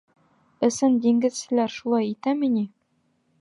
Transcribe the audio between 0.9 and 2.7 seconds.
диңгеҙселәр шулай итәме ни?